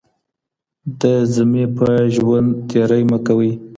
د 1.01 1.01
ذمي 1.33 1.65
په 1.77 1.87
ژوند 2.13 2.49
تېری 2.69 3.03
مه 3.09 3.17
کوئ. 3.25 3.51